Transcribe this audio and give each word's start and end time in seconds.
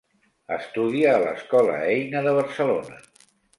Estudia 0.55 1.11
a 1.17 1.19
l'Escola 1.25 1.77
Eina 1.91 2.25
de 2.31 2.35
Barcelona. 2.41 3.01